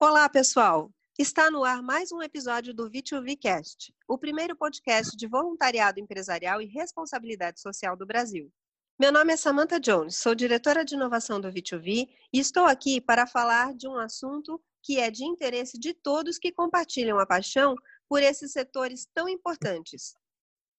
[0.00, 0.90] Olá, pessoal!
[1.18, 6.66] Está no ar mais um episódio do V2VCast, o primeiro podcast de voluntariado empresarial e
[6.66, 8.50] responsabilidade social do Brasil.
[8.98, 13.26] Meu nome é Samantha Jones, sou diretora de inovação do V2V e estou aqui para
[13.26, 17.74] falar de um assunto que é de interesse de todos que compartilham a paixão
[18.08, 20.14] por esses setores tão importantes.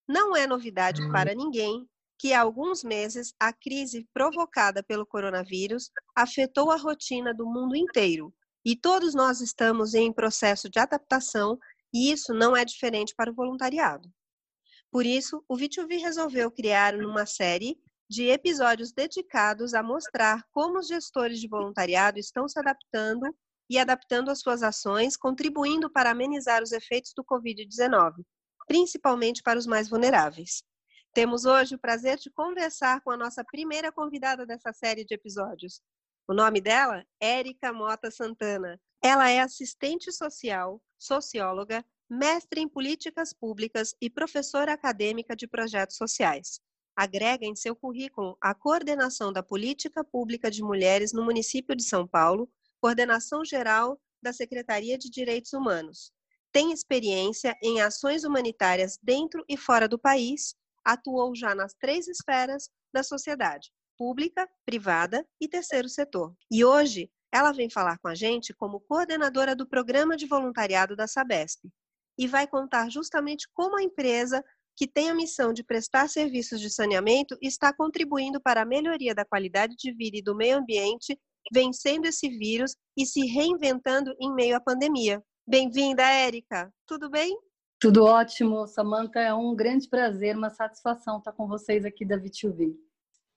[0.08, 6.72] Não é novidade para ninguém que há alguns meses a crise provocada pelo coronavírus afetou
[6.72, 8.34] a rotina do mundo inteiro,
[8.64, 11.58] e todos nós estamos em processo de adaptação
[11.94, 14.10] e isso não é diferente para o voluntariado.
[14.92, 17.78] Por isso, o V2V resolveu criar uma série
[18.10, 23.36] de episódios dedicados a mostrar como os gestores de voluntariado estão se adaptando
[23.70, 28.24] e adaptando as suas ações, contribuindo para amenizar os efeitos do Covid-19,
[28.68, 30.64] principalmente para os mais vulneráveis.
[31.14, 35.82] Temos hoje o prazer de conversar com a nossa primeira convidada dessa série de episódios,
[36.28, 37.06] o nome dela?
[37.20, 38.82] Érica Mota Santana.
[39.04, 46.60] Ela é assistente social, socióloga, mestre em políticas públicas e professora acadêmica de projetos sociais.
[46.96, 52.08] Agrega em seu currículo a coordenação da política pública de mulheres no município de São
[52.08, 52.50] Paulo,
[52.82, 56.12] coordenação geral da Secretaria de Direitos Humanos.
[56.56, 62.70] Tem experiência em ações humanitárias dentro e fora do país, atuou já nas três esferas
[62.94, 66.34] da sociedade: pública, privada e terceiro setor.
[66.50, 71.08] E hoje ela vem falar com a gente como coordenadora do programa de voluntariado da
[71.08, 71.60] Sabesp
[72.18, 74.42] e vai contar justamente como a empresa
[74.78, 79.26] que tem a missão de prestar serviços de saneamento está contribuindo para a melhoria da
[79.26, 81.20] qualidade de vida e do meio ambiente,
[81.52, 85.22] vencendo esse vírus e se reinventando em meio à pandemia.
[85.48, 86.74] Bem-vinda, Érica.
[86.88, 87.40] Tudo bem?
[87.80, 89.20] Tudo ótimo, Samanta.
[89.20, 92.76] É um grande prazer, uma satisfação estar com vocês aqui da V2V.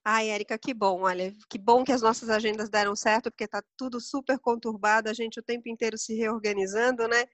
[0.03, 3.61] Ai, Érica, que bom, olha, que bom que as nossas agendas deram certo, porque está
[3.77, 7.25] tudo super conturbado, a gente o tempo inteiro se reorganizando, né?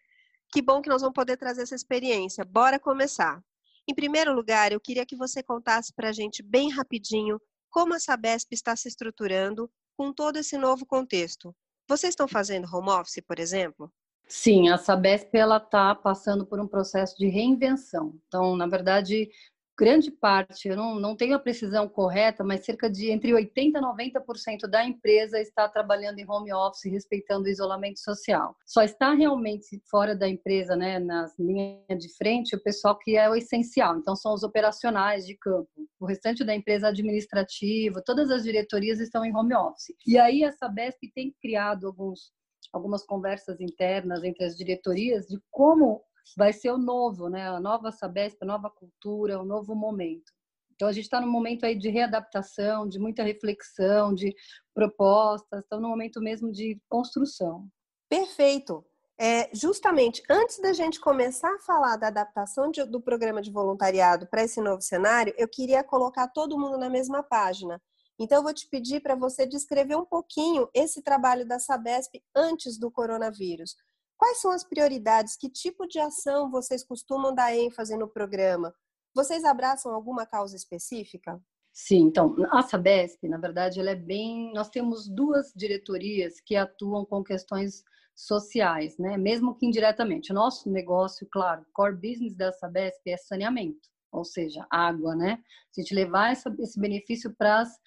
[0.52, 2.44] Que bom que nós vamos poder trazer essa experiência.
[2.44, 3.41] Bora começar.
[3.88, 8.00] Em primeiro lugar, eu queria que você contasse para a gente bem rapidinho como a
[8.00, 11.56] Sabesp está se estruturando com todo esse novo contexto.
[11.88, 13.90] Vocês estão fazendo home office, por exemplo?
[14.28, 18.13] Sim, a Sabesp está passando por um processo de reinvenção.
[18.28, 19.30] Então, na verdade,
[19.78, 23.72] grande parte, eu não, não tenho a precisão correta, mas cerca de entre 80% e
[23.74, 28.56] 90% da empresa está trabalhando em home office, respeitando o isolamento social.
[28.66, 33.30] Só está realmente fora da empresa, né, nas linhas de frente, o pessoal que é
[33.30, 33.97] o essencial.
[33.97, 35.69] Então, são os operacionais de campo.
[36.00, 39.94] O restante da empresa administrativa, todas as diretorias estão em home office.
[40.08, 42.31] E aí, a Sabesp tem criado alguns
[42.78, 46.03] algumas conversas internas entre as diretorias de como
[46.38, 47.47] vai ser o novo, né?
[47.47, 50.31] A nova Sabesp, a nova cultura, o novo momento.
[50.74, 54.35] Então a gente está num momento aí de readaptação, de muita reflexão, de
[54.74, 57.68] propostas, estamos num momento mesmo de construção.
[58.09, 58.85] Perfeito.
[59.18, 64.28] É, justamente antes da gente começar a falar da adaptação de, do programa de voluntariado
[64.28, 67.81] para esse novo cenário, eu queria colocar todo mundo na mesma página.
[68.20, 72.78] Então, eu vou te pedir para você descrever um pouquinho esse trabalho da Sabesp antes
[72.78, 73.76] do coronavírus.
[74.18, 75.36] Quais são as prioridades?
[75.36, 78.74] Que tipo de ação vocês costumam dar ênfase no programa?
[79.14, 81.42] Vocês abraçam alguma causa específica?
[81.74, 84.53] Sim, então, a Sabesp, na verdade, ela é bem.
[84.53, 87.84] Nós temos duas diretorias que atuam com questões
[88.16, 89.18] sociais, né?
[89.18, 90.32] Mesmo que indiretamente.
[90.32, 95.38] O nosso negócio, claro, core business da Sabesp é saneamento, ou seja, água, né?
[95.78, 97.78] A gente levar esse benefício para as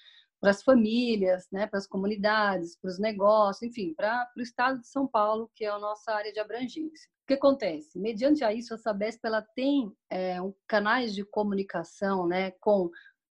[0.40, 4.86] para as famílias, né, para as comunidades, para os negócios, enfim, para o estado de
[4.86, 7.08] São Paulo, que é a nossa área de abrangência.
[7.24, 7.98] O que acontece?
[7.98, 12.90] Mediante a isso, a Sabesp ela tem é, um, canais de comunicação né, com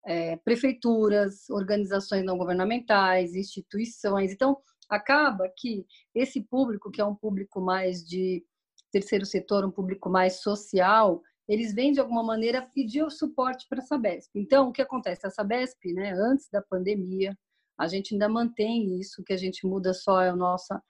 [0.06, 4.32] é, prefeituras, organizações não governamentais, instituições.
[4.32, 4.58] Então,
[4.90, 8.44] acaba que esse público, que é um público mais de
[8.92, 13.80] terceiro setor, um público mais social, eles vêm de alguma maneira pedir o suporte para
[13.80, 14.30] a Sabesp.
[14.36, 15.26] Então, o que acontece?
[15.26, 17.36] A Sabesp, né, antes da pandemia,
[17.78, 20.82] a gente ainda mantém isso, que a gente muda só é a nossa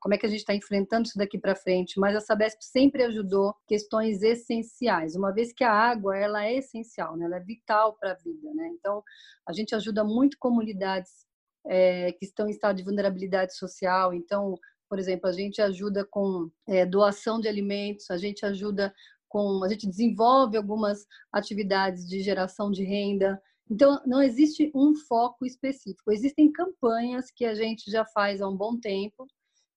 [0.00, 3.02] como é que a gente está enfrentando isso daqui para frente, mas a Sabesp sempre
[3.02, 7.24] ajudou questões essenciais, uma vez que a água ela é essencial, né?
[7.24, 8.68] ela é vital para a vida, né?
[8.68, 9.02] Então
[9.48, 11.26] a gente ajuda muito comunidades
[11.66, 14.56] é, que estão em estado de vulnerabilidade social, então
[14.88, 18.94] por exemplo, a gente ajuda com é, doação de alimentos, a gente ajuda
[19.34, 23.42] com a gente desenvolve algumas atividades de geração de renda.
[23.68, 26.12] Então, não existe um foco específico.
[26.12, 29.26] Existem campanhas que a gente já faz há um bom tempo,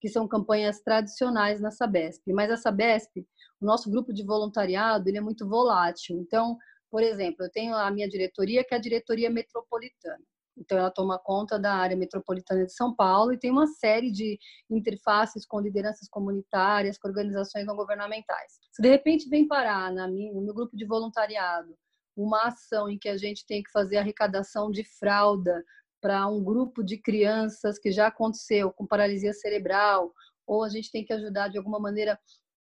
[0.00, 2.22] que são campanhas tradicionais na Sabesp.
[2.32, 3.26] Mas a Sabesp,
[3.60, 6.16] o nosso grupo de voluntariado, ele é muito volátil.
[6.16, 6.56] Então,
[6.90, 10.24] Por exemplo, eu tenho a minha diretoria, que é a diretoria metropolitana.
[10.58, 14.38] Então, ela toma conta da área metropolitana de São Paulo e tem uma série de
[14.70, 18.58] interfaces com lideranças comunitárias, com organizações não governamentais.
[18.72, 21.74] Se de repente vem parar na minha, no meu grupo de voluntariado
[22.16, 25.64] uma ação em que a gente tem que fazer arrecadação de fralda
[26.00, 30.12] para um grupo de crianças que já aconteceu com paralisia cerebral,
[30.46, 32.18] ou a gente tem que ajudar de alguma maneira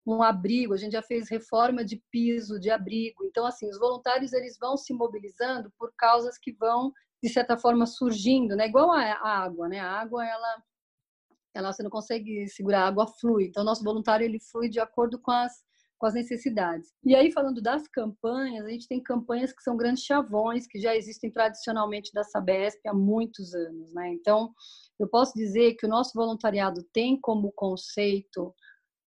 [0.06, 3.24] um abrigo, a gente já fez reforma de piso, de abrigo.
[3.24, 6.92] Então, assim, os voluntários eles vão se mobilizando por causas que vão
[7.22, 8.66] de certa forma surgindo, né?
[8.66, 9.80] Igual a, água, né?
[9.80, 10.62] A água ela
[11.54, 13.46] ela você não consegue segurar, a água flui.
[13.46, 15.64] Então nosso voluntário ele flui de acordo com as
[15.98, 16.92] com as necessidades.
[17.02, 20.94] E aí falando das campanhas, a gente tem campanhas que são grandes chavões que já
[20.94, 24.12] existem tradicionalmente da Sabesp há muitos anos, né?
[24.12, 24.52] Então
[24.98, 28.54] eu posso dizer que o nosso voluntariado tem como conceito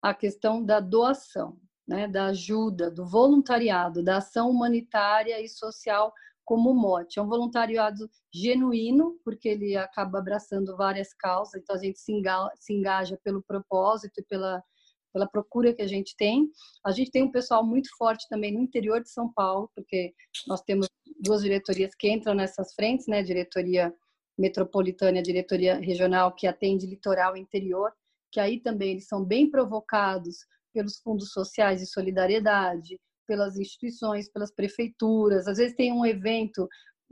[0.01, 1.57] a questão da doação,
[1.87, 6.13] né, da ajuda, do voluntariado, da ação humanitária e social
[6.47, 7.19] como mote.
[7.19, 12.49] É um voluntariado genuíno, porque ele acaba abraçando várias causas, então a gente se engaja,
[12.55, 14.63] se engaja pelo propósito e pela,
[15.11, 16.49] pela procura que a gente tem.
[16.85, 20.13] A gente tem um pessoal muito forte também no interior de São Paulo, porque
[20.47, 20.87] nós temos
[21.19, 23.21] duas diretorias que entram nessas frentes, né?
[23.21, 23.93] Diretoria
[24.39, 27.91] metropolitana e a diretoria regional que atende litoral e interior,
[28.31, 30.37] que aí também eles são bem provocados
[30.73, 35.47] pelos fundos sociais de solidariedade, pelas instituições, pelas prefeituras.
[35.47, 36.67] Às vezes tem um evento,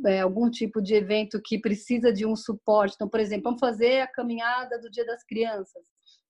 [0.05, 2.95] é, algum tipo de evento que precisa de um suporte.
[2.95, 5.83] Então, por exemplo, vamos fazer a caminhada do Dia das Crianças.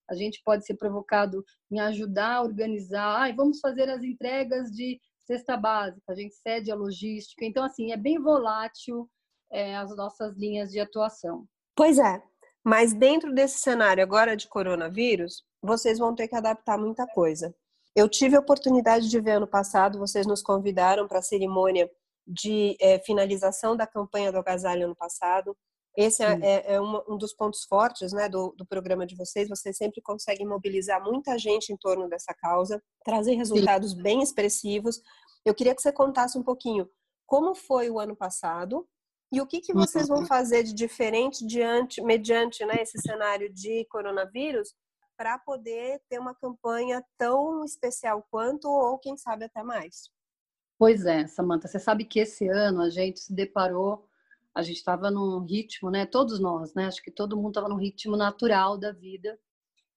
[0.10, 3.24] A gente pode ser provocado em ajudar a organizar.
[3.24, 6.12] Ah, vamos fazer as entregas de cesta básica.
[6.12, 7.46] A gente cede a logística.
[7.46, 9.10] Então, assim, é bem volátil
[9.52, 11.48] é, as nossas linhas de atuação.
[11.76, 12.22] Pois é.
[12.64, 17.54] Mas dentro desse cenário agora de coronavírus, vocês vão ter que adaptar muita coisa.
[17.96, 21.90] Eu tive a oportunidade de ver ano passado, vocês nos convidaram para a cerimônia
[22.28, 25.56] de é, finalização da campanha do agasalho ano passado.
[25.96, 29.48] Esse é, é, é um, um, dos pontos fortes né, do, do, programa de vocês.
[29.48, 34.02] Vocês sempre conseguem mobilizar muita gente em torno dessa causa, trazer resultados Sim.
[34.02, 35.00] bem expressivos.
[35.46, 36.90] Eu queria que você contasse um pouquinho
[37.26, 38.86] como foi o ano passado
[39.32, 40.28] e o que, que vocês vão uhum.
[40.28, 44.74] fazer de diferente diante, mediante né, esse cenário de coronavírus
[45.18, 50.10] para poder ter uma campanha tão especial quanto, ou quem sabe até mais.
[50.78, 54.08] Pois é, Samanta, você sabe que esse ano a gente se deparou,
[54.54, 56.06] a gente estava num ritmo, né?
[56.06, 56.86] Todos nós, né?
[56.86, 59.38] Acho que todo mundo estava num ritmo natural da vida.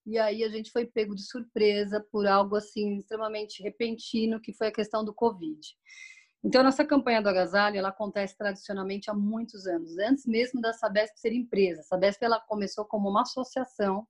[0.05, 4.67] E aí a gente foi pego de surpresa por algo assim extremamente repentino, que foi
[4.67, 5.59] a questão do Covid.
[6.43, 11.17] Então, nossa campanha do agasalho, ela acontece tradicionalmente há muitos anos, antes mesmo da Sabesp
[11.17, 11.81] ser empresa.
[11.81, 14.07] A Sabesp ela começou como uma associação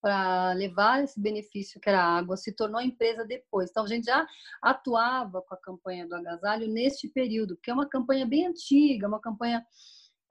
[0.00, 3.70] para levar esse benefício que era a água, se tornou empresa depois.
[3.70, 4.26] Então, a gente já
[4.62, 9.20] atuava com a campanha do agasalho neste período, que é uma campanha bem antiga, uma
[9.20, 9.64] campanha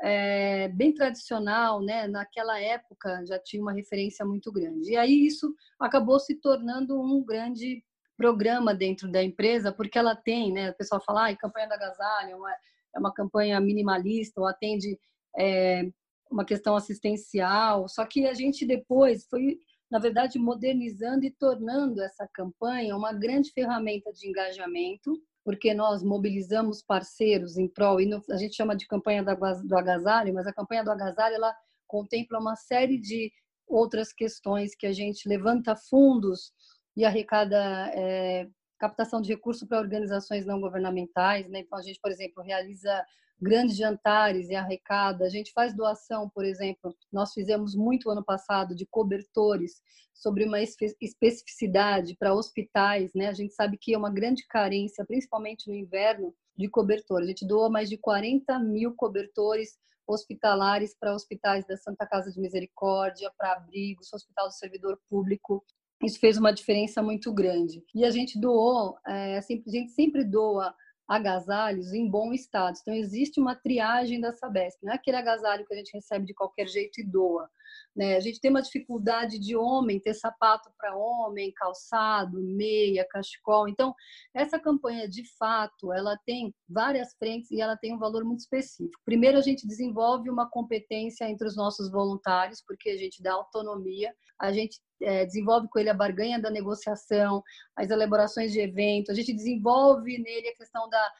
[0.01, 2.07] é, bem tradicional, né?
[2.07, 4.91] Naquela época já tinha uma referência muito grande.
[4.91, 7.83] E aí isso acabou se tornando um grande
[8.17, 10.71] programa dentro da empresa, porque ela tem, né?
[10.71, 14.99] O pessoal fala, ah, campanha do agasalho é uma, é uma campanha minimalista, ou atende
[15.37, 15.89] é,
[16.29, 17.87] uma questão assistencial.
[17.87, 19.59] Só que a gente depois foi,
[19.89, 26.83] na verdade, modernizando e tornando essa campanha uma grande ferramenta de engajamento, porque nós mobilizamos
[26.83, 30.91] parceiros em prol, e a gente chama de campanha do agasalho, mas a campanha do
[30.91, 31.55] agasalho ela
[31.87, 33.31] contempla uma série de
[33.67, 36.51] outras questões que a gente levanta fundos
[36.95, 37.57] e arrecada
[37.93, 38.47] é,
[38.79, 41.47] captação de recursos para organizações não governamentais.
[41.49, 41.59] Né?
[41.59, 43.05] Então, a gente, por exemplo, realiza
[43.41, 45.25] grandes jantares e arrecada.
[45.25, 49.81] A gente faz doação, por exemplo, nós fizemos muito ano passado de cobertores
[50.13, 53.27] sobre uma especificidade para hospitais, né?
[53.27, 57.21] A gente sabe que é uma grande carência, principalmente no inverno, de cobertor.
[57.21, 62.39] A gente doa mais de 40 mil cobertores hospitalares para hospitais da Santa Casa de
[62.39, 65.63] Misericórdia, para abrigos, Hospital do Servidor Público.
[66.03, 67.83] Isso fez uma diferença muito grande.
[67.93, 70.73] E a gente doou, é, a gente sempre doa
[71.07, 72.77] agasalhos em bom estado.
[72.79, 74.79] Então, existe uma triagem da Sabesp.
[74.83, 77.49] Não é aquele agasalho que a gente recebe de qualquer jeito e doa.
[77.95, 78.15] Né?
[78.15, 83.67] A gente tem uma dificuldade de homem ter sapato para homem, calçado, meia, cachecol.
[83.67, 83.93] Então,
[84.33, 89.01] essa campanha, de fato, ela tem várias frentes e ela tem um valor muito específico.
[89.03, 94.13] Primeiro, a gente desenvolve uma competência entre os nossos voluntários, porque a gente dá autonomia,
[94.39, 97.43] a gente é, desenvolve com ele a barganha da negociação,
[97.75, 101.11] as elaborações de evento, a gente desenvolve nele a questão da,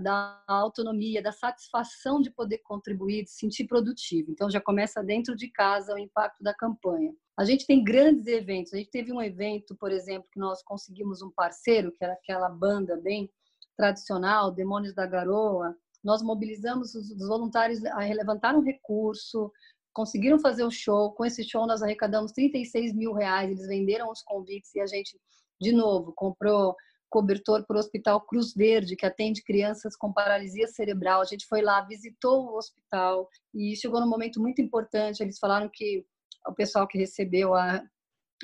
[0.00, 4.30] da autonomia, da satisfação de poder contribuir, de se sentir produtivo.
[4.30, 7.12] Então já começa dentro de casa o impacto da campanha.
[7.38, 8.72] A gente tem grandes eventos.
[8.72, 12.48] A gente teve um evento, por exemplo, que nós conseguimos um parceiro, que era aquela
[12.48, 13.30] banda bem
[13.76, 15.76] tradicional, Demônios da Garoa,
[16.06, 19.52] nós mobilizamos os, voluntários a levantar um recurso,
[19.92, 21.12] conseguiram fazer o show.
[21.12, 23.50] Com esse show, nós arrecadamos 36 mil reais.
[23.50, 25.18] Eles venderam os convites e a gente,
[25.60, 26.76] de novo, comprou
[27.08, 31.20] cobertor para o Hospital Cruz Verde, que atende crianças com paralisia cerebral.
[31.20, 35.20] A gente foi lá, visitou o hospital e chegou num momento muito importante.
[35.20, 36.04] Eles falaram que
[36.46, 37.82] o pessoal que recebeu a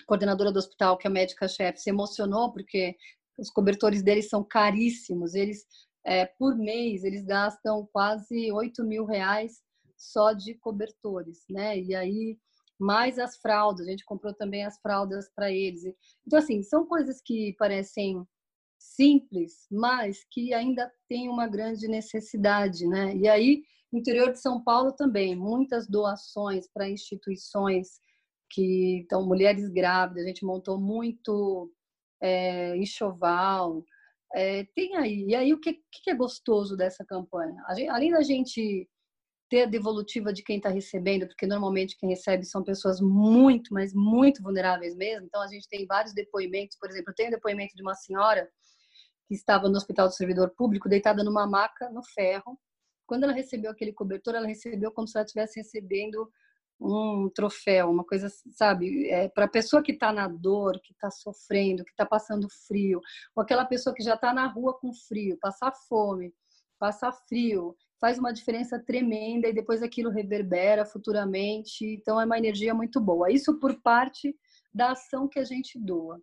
[0.07, 2.97] coordenadora do hospital, que é a médica-chefe, se emocionou porque
[3.39, 5.35] os cobertores deles são caríssimos.
[5.35, 5.65] Eles,
[6.05, 9.61] é, por mês, eles gastam quase 8 mil reais
[9.97, 11.79] só de cobertores, né?
[11.79, 12.39] E aí,
[12.79, 15.83] mais as fraldas, a gente comprou também as fraldas para eles.
[16.27, 18.27] Então, assim, são coisas que parecem
[18.83, 23.17] simples, mas que ainda tem uma grande necessidade, né?
[23.17, 23.63] E aí,
[23.93, 28.01] interior de São Paulo também, muitas doações para instituições
[28.51, 31.73] que então mulheres grávidas, a gente montou muito
[32.21, 33.85] é, enxoval,
[34.35, 35.27] é, tem aí.
[35.29, 37.55] E aí o que, que é gostoso dessa campanha?
[37.75, 38.89] Gente, além da gente
[39.51, 43.93] ter a devolutiva de quem está recebendo, porque normalmente quem recebe são pessoas muito, mas
[43.93, 45.27] muito vulneráveis mesmo.
[45.27, 46.79] Então a gente tem vários depoimentos.
[46.79, 48.49] Por exemplo, eu tenho depoimento de uma senhora
[49.33, 52.61] que estava no Hospital do Servidor Público, deitada numa maca no ferro.
[53.07, 56.31] Quando ela recebeu aquele cobertor, ela recebeu como se ela estivesse recebendo
[56.79, 59.09] um troféu, uma coisa, sabe?
[59.09, 63.01] É, Para a pessoa que está na dor, que está sofrendo, que está passando frio,
[63.35, 66.35] ou aquela pessoa que já está na rua com frio, passar fome,
[66.79, 71.87] passar frio, faz uma diferença tremenda e depois aquilo reverbera futuramente.
[71.87, 73.31] Então, é uma energia muito boa.
[73.31, 74.37] Isso por parte
[74.75, 76.21] da ação que a gente doa.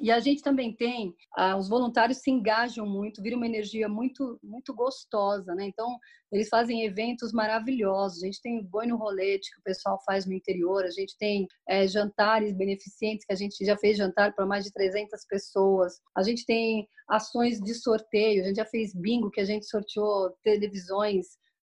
[0.00, 4.38] E a gente também tem, ah, os voluntários se engajam muito, vira uma energia muito
[4.42, 5.66] muito gostosa, né?
[5.66, 5.98] Então,
[6.30, 8.22] eles fazem eventos maravilhosos.
[8.22, 11.46] A gente tem boi no rolete que o pessoal faz no interior, a gente tem
[11.68, 16.00] é, jantares beneficentes que a gente já fez jantar para mais de 300 pessoas.
[16.16, 20.30] A gente tem ações de sorteio, a gente já fez bingo que a gente sorteou
[20.44, 21.26] televisões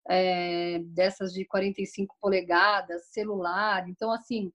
[0.09, 3.89] é, dessas de 45 polegadas, celular.
[3.89, 4.53] Então, assim,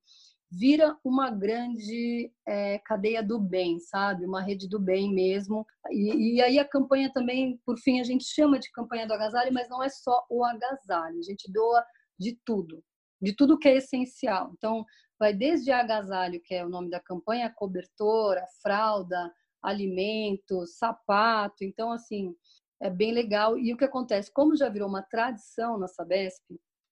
[0.51, 4.25] vira uma grande é, cadeia do bem, sabe?
[4.25, 5.65] Uma rede do bem mesmo.
[5.91, 9.53] E, e, aí a campanha também, por fim, a gente chama de campanha do agasalho,
[9.53, 11.19] mas não é só o agasalho.
[11.19, 11.85] A gente doa
[12.19, 12.83] de tudo,
[13.21, 14.51] de tudo que é essencial.
[14.57, 14.83] Então,
[15.19, 21.63] vai desde agasalho, que é o nome da campanha, cobertora, fralda, alimento, sapato.
[21.63, 22.33] Então, assim,
[22.81, 23.57] é bem legal.
[23.57, 24.31] E o que acontece?
[24.33, 26.43] Como já virou uma tradição na Sabesp,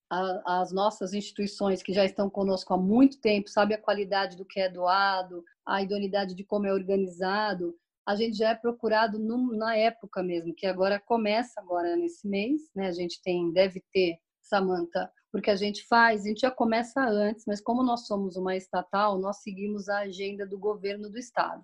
[0.10, 4.46] a, as nossas instituições que já estão conosco há muito tempo, sabe a qualidade do
[4.46, 7.76] que é doado, a idoneidade de como é organizado,
[8.08, 12.62] a gente já é procurado no, na época mesmo, que agora começa agora nesse mês,
[12.74, 12.88] né?
[12.88, 17.44] A gente tem, deve ter, Samanta, porque a gente faz, a gente já começa antes,
[17.46, 21.62] mas como nós somos uma estatal, nós seguimos a agenda do governo do estado.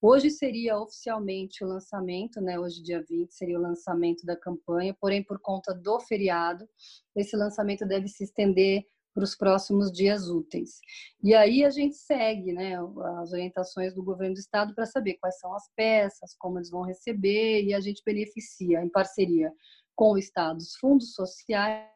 [0.00, 2.58] Hoje seria oficialmente o lançamento, né?
[2.58, 6.68] Hoje, dia 20, seria o lançamento da campanha, porém, por conta do feriado,
[7.14, 8.84] esse lançamento deve se estender
[9.16, 10.78] para os próximos dias úteis.
[11.24, 12.76] E aí a gente segue né,
[13.22, 16.82] as orientações do governo do estado para saber quais são as peças, como eles vão
[16.82, 19.50] receber, e a gente beneficia em parceria
[19.94, 21.88] com o estado, os fundos sociais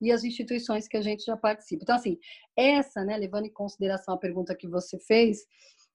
[0.00, 1.82] e as instituições que a gente já participa.
[1.82, 2.16] Então, assim,
[2.56, 5.40] essa, né, levando em consideração a pergunta que você fez,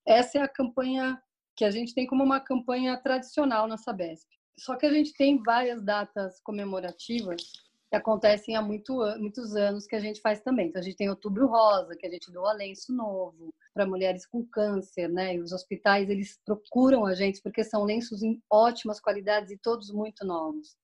[0.08, 1.22] essa é a campanha
[1.56, 4.28] que a gente tem como uma campanha tradicional na Sabesp.
[4.58, 7.42] Só que a gente tem várias datas comemorativas
[7.90, 10.68] que acontecem há muito, muitos anos que a gente faz também.
[10.68, 14.46] Então, a gente tem Outubro Rosa, que a gente doa lenço novo para mulheres com
[14.46, 15.36] câncer, né?
[15.36, 19.92] E os hospitais, eles procuram a gente porque são lenços em ótimas qualidades e todos
[19.92, 20.76] muito novos.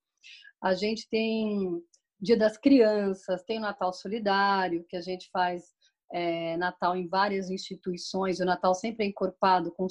[0.62, 1.84] A gente tem
[2.22, 5.74] Dia das Crianças, tem Natal Solidário, que a gente faz
[6.14, 9.88] é, Natal em várias instituições, o Natal sempre é encorpado com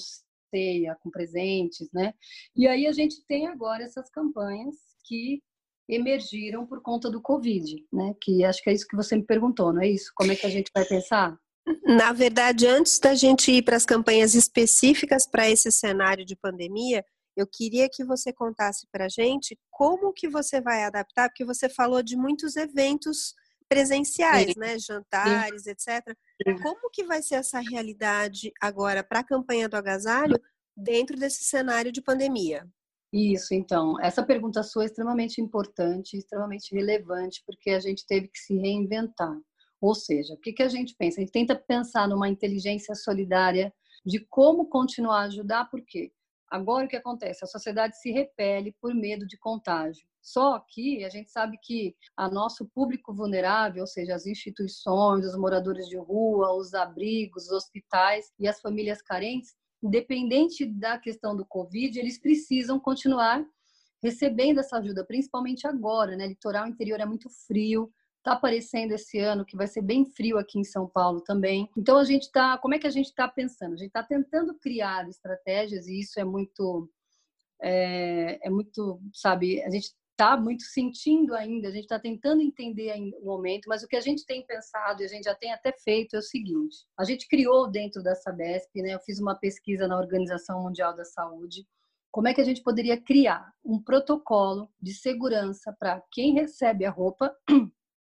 [0.54, 2.14] ceia, com presentes, né?
[2.54, 5.42] E aí a gente tem agora essas campanhas que
[5.88, 8.14] emergiram por conta do Covid, né?
[8.22, 10.12] Que acho que é isso que você me perguntou, não é isso?
[10.14, 11.36] Como é que a gente vai pensar?
[11.84, 17.04] Na verdade, antes da gente ir para as campanhas específicas para esse cenário de pandemia,
[17.36, 21.68] eu queria que você contasse para a gente como que você vai adaptar, porque você
[21.68, 23.34] falou de muitos eventos
[23.72, 24.60] presenciais, Sim.
[24.60, 25.70] né, jantares, Sim.
[25.70, 26.16] etc.
[26.62, 30.38] Como que vai ser essa realidade agora para a campanha do agasalho
[30.76, 32.66] dentro desse cenário de pandemia?
[33.12, 38.38] Isso, então, essa pergunta sua é extremamente importante, extremamente relevante, porque a gente teve que
[38.38, 39.36] se reinventar.
[39.80, 41.20] Ou seja, o que, que a gente pensa?
[41.20, 43.72] A gente tenta pensar numa inteligência solidária
[44.04, 46.10] de como continuar a ajudar, por quê?
[46.52, 47.42] Agora o que acontece?
[47.42, 50.06] A sociedade se repele por medo de contágio.
[50.20, 55.34] Só que a gente sabe que a nosso público vulnerável, ou seja, as instituições, os
[55.34, 61.46] moradores de rua, os abrigos, os hospitais e as famílias carentes, independente da questão do
[61.46, 63.42] Covid, eles precisam continuar
[64.02, 66.26] recebendo essa ajuda, principalmente agora, né?
[66.26, 67.90] Litoral interior é muito frio,
[68.22, 71.68] Está aparecendo esse ano que vai ser bem frio aqui em São Paulo também.
[71.76, 73.72] Então a gente está, como é que a gente está pensando?
[73.72, 76.88] A gente está tentando criar estratégias e isso é muito,
[77.60, 79.60] é, é muito, sabe?
[79.64, 83.88] A gente está muito sentindo ainda, a gente está tentando entender o momento, mas o
[83.88, 86.86] que a gente tem pensado e a gente já tem até feito é o seguinte:
[86.96, 88.94] a gente criou dentro da Sabesp, né?
[88.94, 91.66] Eu fiz uma pesquisa na Organização Mundial da Saúde.
[92.12, 96.90] Como é que a gente poderia criar um protocolo de segurança para quem recebe a
[96.90, 97.34] roupa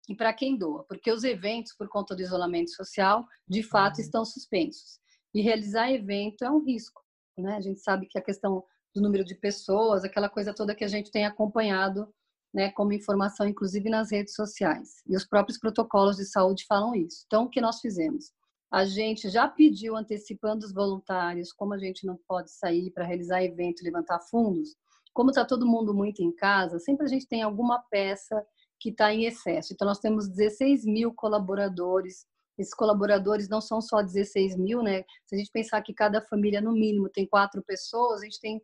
[0.08, 4.04] e para quem doa, porque os eventos, por conta do isolamento social, de fato uhum.
[4.04, 5.00] estão suspensos.
[5.34, 7.02] E realizar evento é um risco,
[7.38, 7.56] né?
[7.56, 10.88] A gente sabe que a questão do número de pessoas, aquela coisa toda que a
[10.88, 12.08] gente tem acompanhado,
[12.54, 15.02] né, como informação, inclusive nas redes sociais.
[15.06, 17.24] E os próprios protocolos de saúde falam isso.
[17.26, 18.32] Então, o que nós fizemos?
[18.72, 23.44] A gente já pediu antecipando os voluntários, como a gente não pode sair para realizar
[23.44, 24.70] evento, levantar fundos,
[25.14, 28.46] como está todo mundo muito em casa, sempre a gente tem alguma peça
[28.80, 29.74] que está em excesso.
[29.74, 32.26] Então, nós temos 16 mil colaboradores.
[32.58, 35.04] Esses colaboradores não são só 16 mil, né?
[35.26, 38.62] Se a gente pensar que cada família, no mínimo, tem quatro pessoas, a gente tem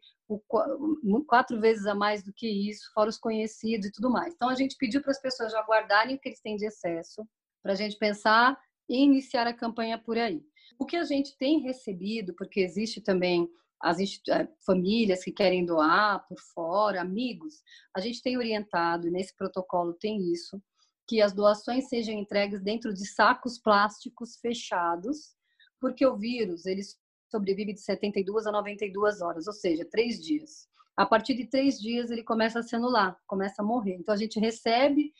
[1.27, 4.33] quatro vezes a mais do que isso, fora os conhecidos e tudo mais.
[4.33, 7.27] Então, a gente pediu para as pessoas já guardarem o que eles têm de excesso,
[7.61, 10.41] para a gente pensar e iniciar a campanha por aí.
[10.79, 13.49] O que a gente tem recebido, porque existe também
[13.81, 17.61] as eh, famílias que querem doar por fora, amigos,
[17.95, 20.61] a gente tem orientado, e nesse protocolo tem isso,
[21.07, 25.35] que as doações sejam entregues dentro de sacos plásticos fechados,
[25.79, 26.81] porque o vírus ele
[27.29, 30.67] sobrevive de 72 a 92 horas, ou seja, três dias.
[30.95, 33.95] A partir de três dias ele começa a se anular, começa a morrer.
[33.95, 35.11] Então a gente recebe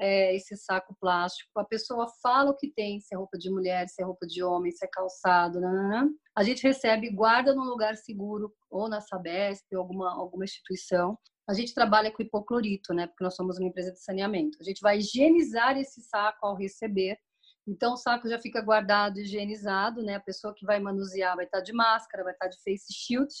[0.00, 3.88] é, esse saco plástico, a pessoa fala o que tem, se é roupa de mulher,
[3.88, 6.10] se é roupa de homem, se é calçado, nanana.
[6.36, 11.18] a gente recebe, guarda num lugar seguro, ou na Sabesp, ou alguma, alguma instituição.
[11.48, 13.06] A gente trabalha com hipoclorito, né?
[13.06, 14.58] Porque nós somos uma empresa de saneamento.
[14.60, 17.18] A gente vai higienizar esse saco ao receber.
[17.66, 20.16] Então, o saco já fica guardado, higienizado, né?
[20.16, 23.32] A pessoa que vai manusear vai estar de máscara, vai estar de face shield,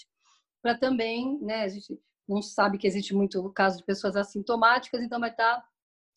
[0.60, 1.62] para também, né?
[1.62, 1.98] A gente
[2.28, 5.62] não sabe que existe muito caso de pessoas assintomáticas, então vai estar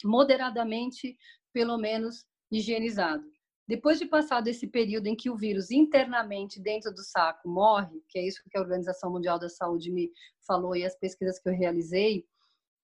[0.04, 1.18] moderadamente,
[1.54, 3.24] pelo menos, higienizado.
[3.68, 8.20] Depois de passado esse período em que o vírus internamente dentro do saco morre, que
[8.20, 10.12] é isso que a Organização Mundial da Saúde me
[10.46, 12.26] falou e as pesquisas que eu realizei,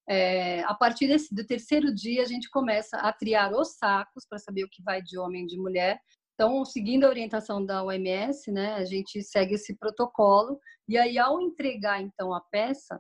[0.10, 4.40] é, a partir desse, do terceiro dia a gente começa a triar os sacos para
[4.40, 6.00] saber o que vai de homem e de mulher.
[6.34, 11.40] Então, seguindo a orientação da OMS, né, a gente segue esse protocolo e aí ao
[11.40, 13.00] entregar então a peça,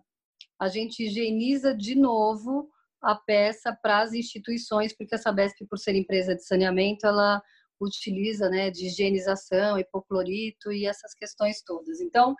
[0.59, 2.69] a gente higieniza de novo
[3.01, 7.41] a peça para as instituições, porque a Sabesp, por ser empresa de saneamento, ela
[7.83, 11.99] utiliza né, de higienização, hipoclorito e essas questões todas.
[11.99, 12.35] Então,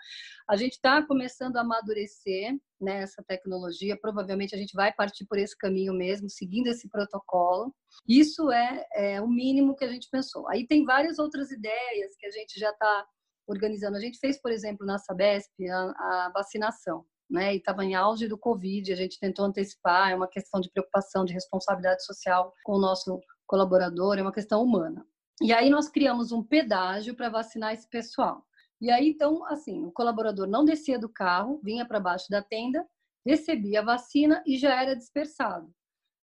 [0.48, 5.38] a gente está começando a amadurecer né, essa tecnologia, provavelmente a gente vai partir por
[5.38, 7.74] esse caminho mesmo, seguindo esse protocolo.
[8.08, 10.48] Isso é, é o mínimo que a gente pensou.
[10.48, 13.06] Aí tem várias outras ideias que a gente já está
[13.46, 13.96] organizando.
[13.96, 15.82] A gente fez, por exemplo, na Sabesp, a,
[16.26, 17.54] a vacinação né?
[17.54, 21.24] E estava em auge do Covid, a gente tentou antecipar, é uma questão de preocupação,
[21.24, 25.04] de responsabilidade social com o nosso colaborador, é uma questão humana.
[25.42, 28.44] E aí nós criamos um pedágio para vacinar esse pessoal.
[28.80, 32.86] E aí, então, assim, o colaborador não descia do carro, vinha para baixo da tenda,
[33.24, 35.72] recebia a vacina e já era dispersado.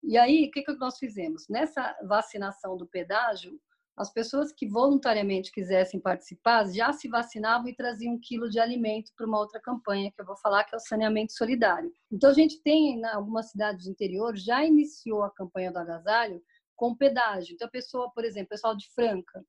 [0.02, 1.46] E aí, o que, que nós fizemos?
[1.48, 3.58] Nessa vacinação do pedágio,
[3.96, 9.12] as pessoas que voluntariamente quisessem participar já se vacinavam e traziam um quilo de alimento
[9.16, 11.92] para uma outra campanha que eu vou falar, que é o saneamento solidário.
[12.10, 16.42] Então, a gente tem, em algumas cidades do interior, já iniciou a campanha do agasalho
[16.74, 17.54] com pedágio.
[17.54, 19.44] Então, a pessoa, por exemplo, o pessoal de Franca,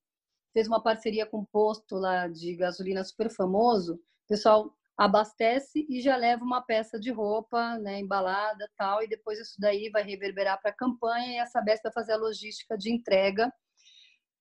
[0.52, 6.00] fez uma parceria com um posto lá de gasolina super famoso, o pessoal abastece e
[6.00, 10.60] já leva uma peça de roupa, né, embalada, tal, e depois isso daí vai reverberar
[10.60, 13.52] para a campanha e a Sabesp vai fazer a logística de entrega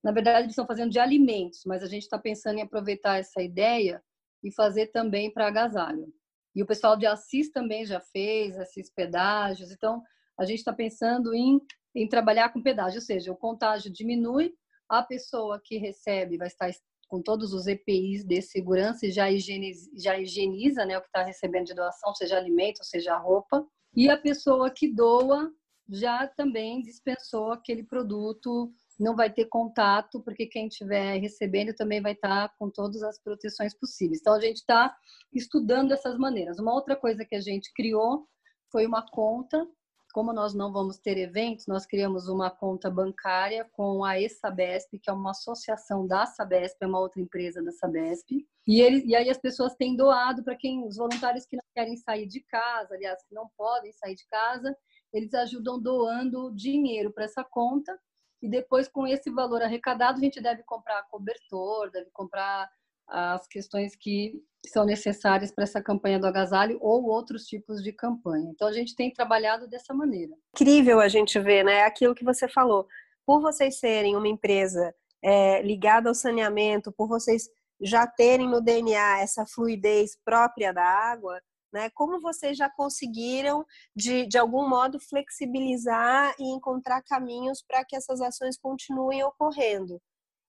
[0.03, 3.41] na verdade, eles estão fazendo de alimentos, mas a gente está pensando em aproveitar essa
[3.41, 4.03] ideia
[4.43, 6.13] e fazer também para agasalho.
[6.53, 9.71] E o pessoal de Assis também já fez esses pedágios.
[9.71, 10.03] Então,
[10.37, 11.59] a gente está pensando em,
[11.95, 14.53] em trabalhar com pedágio, ou seja, o contágio diminui,
[14.89, 16.69] a pessoa que recebe vai estar
[17.07, 21.23] com todos os EPIs de segurança e já higieniza, já higieniza né, o que está
[21.23, 23.65] recebendo de doação, seja alimento, seja roupa.
[23.95, 25.51] E a pessoa que doa
[25.89, 32.13] já também dispensou aquele produto não vai ter contato, porque quem estiver recebendo também vai
[32.13, 34.19] estar com todas as proteções possíveis.
[34.21, 34.95] Então, a gente está
[35.33, 36.59] estudando essas maneiras.
[36.59, 38.27] Uma outra coisa que a gente criou
[38.71, 39.67] foi uma conta
[40.13, 45.09] como nós não vamos ter eventos, nós criamos uma conta bancária com a ESABESP, que
[45.09, 48.45] é uma associação da Sabesp, é uma outra empresa da Sabesp.
[48.67, 51.97] E, ele, e aí as pessoas têm doado para quem, os voluntários que não querem
[51.97, 54.77] sair de casa, aliás, que não podem sair de casa,
[55.11, 57.99] eles ajudam doando dinheiro para essa conta.
[58.43, 62.69] E depois, com esse valor arrecadado, a gente deve comprar cobertor, deve comprar
[63.07, 64.33] as questões que
[64.67, 68.49] são necessárias para essa campanha do agasalho ou outros tipos de campanha.
[68.49, 70.33] Então a gente tem trabalhado dessa maneira.
[70.53, 71.83] Incrível a gente ver, né?
[71.83, 72.85] Aquilo que você falou.
[73.25, 77.49] Por vocês serem uma empresa é, ligada ao saneamento, por vocês
[77.81, 81.41] já terem no DNA essa fluidez própria da água,
[81.73, 81.89] né?
[81.89, 88.21] Como vocês já conseguiram, de, de algum modo, flexibilizar e encontrar caminhos para que essas
[88.21, 89.99] ações continuem ocorrendo?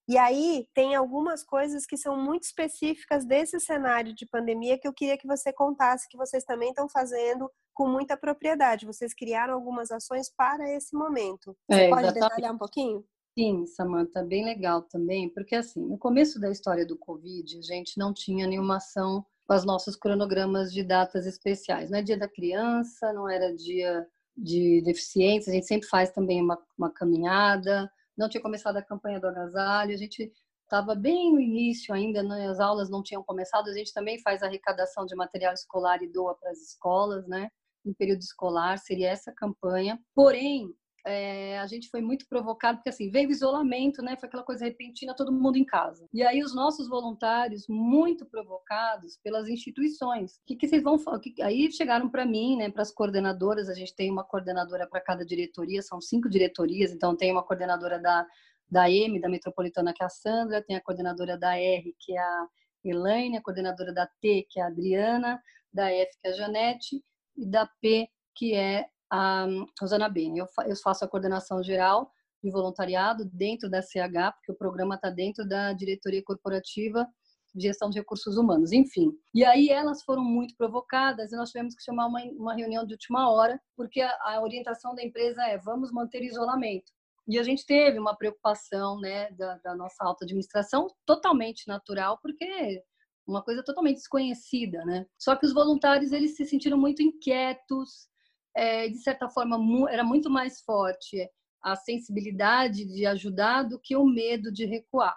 [0.07, 4.93] E aí tem algumas coisas que são muito específicas desse cenário de pandemia que eu
[4.93, 8.85] queria que você contasse, que vocês também estão fazendo com muita propriedade.
[8.85, 11.57] Vocês criaram algumas ações para esse momento.
[11.67, 13.03] Você é, pode detalhar um pouquinho?
[13.37, 17.97] Sim, Samanta, bem legal também, porque assim, no começo da história do Covid, a gente
[17.97, 21.89] não tinha nenhuma ação com os nossos cronogramas de datas especiais.
[21.89, 26.41] Não é dia da criança, não era dia de deficientes, a gente sempre faz também
[26.41, 30.31] uma, uma caminhada, não tinha começado a campanha do agasalho, a gente
[30.63, 32.47] estava bem no início ainda, né?
[32.47, 36.35] as aulas não tinham começado, a gente também faz arrecadação de material escolar e doa
[36.35, 37.49] para as escolas, né?
[37.85, 39.99] Em período escolar, seria essa campanha.
[40.13, 40.73] Porém,
[41.05, 44.15] é, a gente foi muito provocado, porque assim, veio o isolamento, né?
[44.17, 46.07] Foi aquela coisa repentina, todo mundo em casa.
[46.11, 51.21] E aí os nossos voluntários, muito provocados pelas instituições, o que, que vocês vão falar?
[51.43, 55.23] Aí chegaram para mim, né, para as coordenadoras, a gente tem uma coordenadora para cada
[55.23, 58.25] diretoria, são cinco diretorias, então tem uma coordenadora da,
[58.69, 62.19] da M, da Metropolitana, que é a Sandra, tem a coordenadora da R, que é
[62.19, 62.47] a
[62.83, 65.41] Elaine, a coordenadora da T, que é a Adriana,
[65.71, 67.03] da F, que é a Janete,
[67.37, 69.47] e da P, que é a
[69.79, 70.39] Rosana Bene.
[70.39, 72.11] Eu, eu faço a coordenação geral
[72.43, 77.07] de voluntariado dentro da CH, porque o programa está dentro da diretoria corporativa
[77.55, 79.11] de gestão de recursos humanos, enfim.
[79.33, 82.93] E aí elas foram muito provocadas e nós tivemos que chamar uma, uma reunião de
[82.93, 86.91] última hora, porque a, a orientação da empresa é vamos manter isolamento.
[87.27, 92.83] E a gente teve uma preocupação né, da, da nossa alta administração totalmente natural, porque
[93.25, 95.07] uma coisa totalmente desconhecida, né?
[95.17, 98.07] Só que os voluntários eles se sentiram muito inquietos,
[98.55, 99.57] é, de certa forma,
[99.89, 101.29] era muito mais forte
[101.61, 105.15] a sensibilidade de ajudar do que o medo de recuar.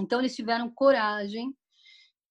[0.00, 1.54] Então, eles tiveram coragem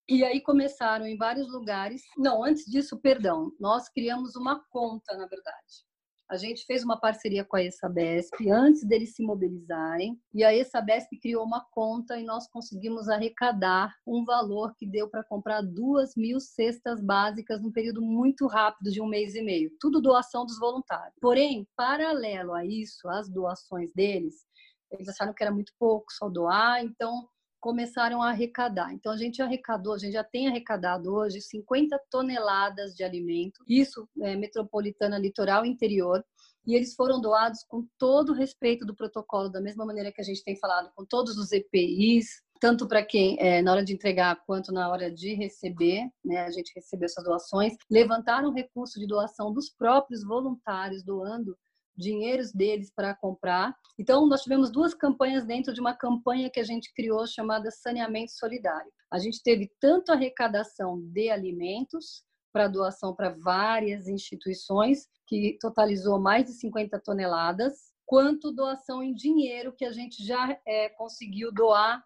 [0.08, 2.02] e aí começaram em vários lugares.
[2.18, 5.86] Não, antes disso, perdão, nós criamos uma conta, na verdade.
[6.28, 11.20] A gente fez uma parceria com a ESABESP antes deles se mobilizarem, e a ESABESP
[11.20, 16.40] criou uma conta e nós conseguimos arrecadar um valor que deu para comprar duas mil
[16.40, 19.72] cestas básicas num período muito rápido de um mês e meio.
[19.80, 21.16] Tudo doação dos voluntários.
[21.22, 24.46] Porém, paralelo a isso, as doações deles,
[24.92, 27.28] eles acharam que era muito pouco só doar, então
[27.66, 28.94] começaram a arrecadar.
[28.94, 34.08] Então a gente arrecadou, a gente já tem arrecadado hoje 50 toneladas de alimento, isso
[34.22, 36.24] é metropolitana, litoral, interior,
[36.68, 40.24] e eles foram doados com todo o respeito do protocolo, da mesma maneira que a
[40.24, 42.28] gente tem falado com todos os EPIs,
[42.62, 46.52] tanto para quem é, na hora de entregar quanto na hora de receber, né, a
[46.52, 51.58] gente recebeu essas doações, levantaram recurso de doação dos próprios voluntários doando
[51.98, 53.76] dinheiros deles para comprar.
[53.98, 58.32] Então, nós tivemos duas campanhas dentro de uma campanha que a gente criou chamada Saneamento
[58.32, 58.92] Solidário.
[59.12, 66.46] A gente teve tanto arrecadação de alimentos para doação para várias instituições, que totalizou mais
[66.46, 72.02] de 50 toneladas, quanto doação em dinheiro, que a gente já é, conseguiu doar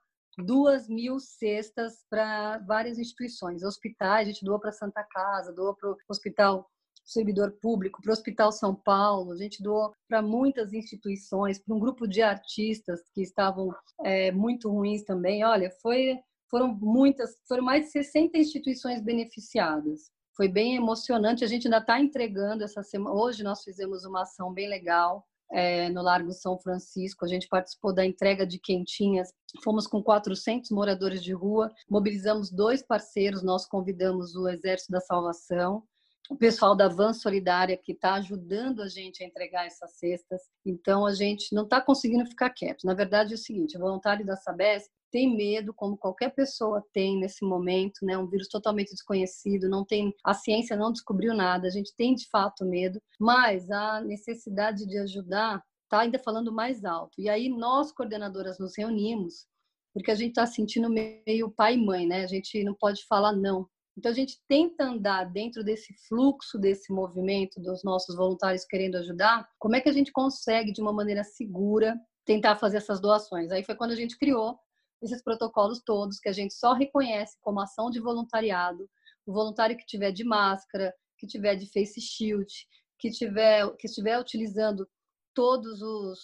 [0.45, 5.91] duas mil cestas para várias instituições, hospitais, a gente doou para Santa Casa, doou para
[5.91, 6.69] o Hospital
[7.10, 11.80] servidor público, para o Hospital São Paulo, a gente doou para muitas instituições, para um
[11.80, 15.43] grupo de artistas que estavam é, muito ruins também.
[15.43, 16.19] Olha, foi,
[16.50, 20.12] foram muitas, foram mais de 60 instituições beneficiadas.
[20.36, 21.43] Foi bem emocionante.
[21.43, 23.13] A gente ainda está entregando essa semana.
[23.15, 27.26] Hoje nós fizemos uma ação bem legal é, no Largo São Francisco.
[27.26, 29.34] A gente participou da entrega de quentinhas.
[29.63, 33.43] Fomos com 400 moradores de rua, mobilizamos dois parceiros.
[33.43, 35.84] Nós convidamos o Exército da Salvação
[36.30, 40.39] o pessoal da Van Solidária que está ajudando a gente a entregar essas cestas.
[40.63, 42.86] Então a gente não está conseguindo ficar quieto.
[42.86, 47.20] Na verdade é o seguinte: o voluntário da Sabesp tem medo, como qualquer pessoa tem
[47.20, 48.15] nesse momento, né?
[48.15, 51.68] Um vírus totalmente desconhecido, não tem, a ciência não descobriu nada.
[51.68, 56.86] A gente tem de fato medo, mas a necessidade de ajudar está ainda falando mais
[56.86, 57.20] alto.
[57.20, 59.48] E aí nós coordenadoras nos reunimos
[59.92, 62.24] porque a gente está sentindo meio pai e mãe, né?
[62.24, 66.91] A gente não pode falar não Então a gente tenta andar dentro desse fluxo, desse
[66.91, 69.47] movimento dos nossos voluntários querendo ajudar.
[69.58, 73.52] Como é que a gente consegue de uma maneira segura tentar fazer essas doações?
[73.52, 74.58] Aí foi quando a gente criou
[75.02, 78.89] esses protocolos todos que a gente só reconhece como ação de voluntariado.
[79.25, 82.52] O voluntário que tiver de máscara, que tiver de face shield,
[82.97, 84.88] que tiver que estiver utilizando
[85.34, 86.19] todos os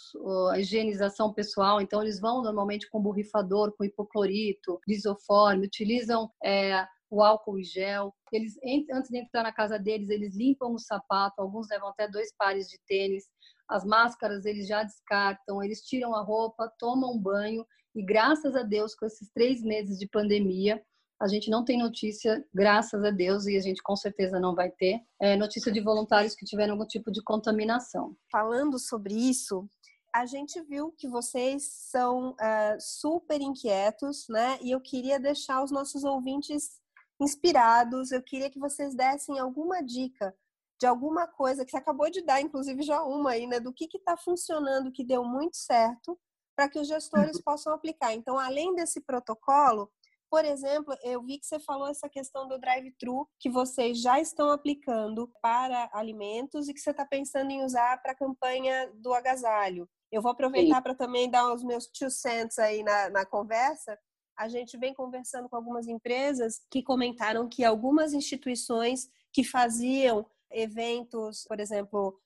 [0.52, 7.24] a higienização pessoal, então eles vão normalmente com borrifador, com hipoclorito, lisoforme, utilizam é, o
[7.24, 8.14] álcool e gel.
[8.32, 8.58] Eles
[8.92, 12.68] antes de entrar na casa deles, eles limpam o sapato, alguns levam até dois pares
[12.68, 13.26] de tênis.
[13.68, 18.94] As máscaras eles já descartam, eles tiram a roupa, tomam banho e graças a Deus
[18.94, 20.84] com esses três meses de pandemia
[21.20, 24.70] a gente não tem notícia, graças a Deus, e a gente com certeza não vai
[24.70, 28.16] ter, é, notícia de voluntários que tiveram algum tipo de contaminação.
[28.30, 29.66] Falando sobre isso,
[30.14, 34.58] a gente viu que vocês são uh, super inquietos, né?
[34.62, 36.82] E eu queria deixar os nossos ouvintes
[37.20, 38.12] inspirados.
[38.12, 40.36] Eu queria que vocês dessem alguma dica
[40.80, 43.60] de alguma coisa que você acabou de dar, inclusive já uma aí, né?
[43.60, 46.20] Do que está funcionando, que deu muito certo,
[46.56, 47.44] para que os gestores uhum.
[47.44, 48.14] possam aplicar.
[48.14, 49.92] Então, além desse protocolo,
[50.30, 54.50] por exemplo, eu vi que você falou essa questão do drive-thru que vocês já estão
[54.50, 59.88] aplicando para alimentos e que você está pensando em usar para a campanha do agasalho.
[60.12, 63.98] Eu vou aproveitar para também dar os meus two cents aí na, na conversa.
[64.38, 71.44] A gente vem conversando com algumas empresas que comentaram que algumas instituições que faziam eventos,
[71.48, 72.20] por exemplo,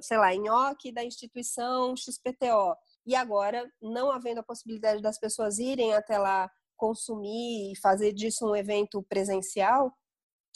[0.00, 5.94] sei lá, nhoque da instituição XPTO, e agora, não havendo a possibilidade das pessoas irem
[5.94, 9.96] até lá consumir e fazer disso um evento presencial,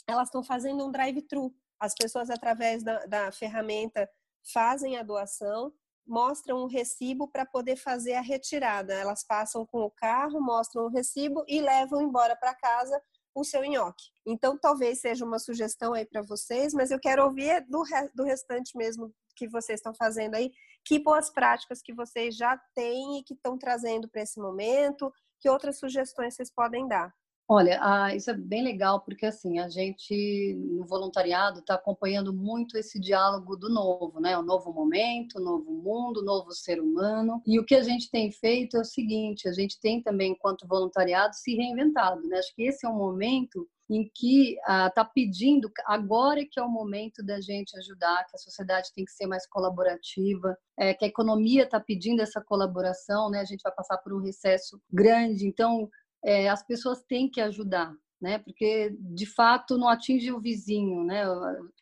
[0.07, 1.53] elas estão fazendo um drive-thru.
[1.79, 4.07] As pessoas, através da, da ferramenta,
[4.53, 5.73] fazem a doação,
[6.11, 8.93] mostram o recibo para poder fazer a retirada.
[8.93, 13.01] Elas passam com o carro, mostram o recibo e levam embora para casa
[13.33, 14.03] o seu nhoque.
[14.25, 17.81] Então, talvez seja uma sugestão aí para vocês, mas eu quero ouvir do,
[18.13, 20.51] do restante mesmo que vocês estão fazendo aí.
[20.83, 25.49] Que boas práticas que vocês já têm e que estão trazendo para esse momento, que
[25.49, 27.15] outras sugestões vocês podem dar?
[27.53, 32.77] Olha, ah, isso é bem legal, porque assim, a gente no voluntariado está acompanhando muito
[32.77, 34.37] esse diálogo do novo, né?
[34.37, 37.41] O novo momento, o novo mundo, o novo ser humano.
[37.45, 40.65] E o que a gente tem feito é o seguinte: a gente tem também, enquanto
[40.65, 42.37] voluntariado, se reinventado, né?
[42.37, 46.69] Acho que esse é um momento em que está ah, pedindo, agora que é o
[46.69, 51.07] momento da gente ajudar, que a sociedade tem que ser mais colaborativa, é, que a
[51.09, 53.41] economia está pedindo essa colaboração, né?
[53.41, 55.89] A gente vai passar por um recesso grande, então
[56.23, 58.39] é, as pessoas têm que ajudar, né?
[58.39, 61.23] Porque de fato não atinge o vizinho, né?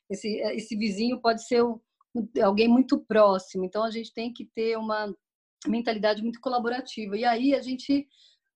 [0.10, 1.82] Esse, esse vizinho pode ser o,
[2.42, 5.14] alguém muito próximo, então a gente tem que ter uma
[5.68, 7.18] mentalidade muito colaborativa.
[7.18, 8.08] E aí a gente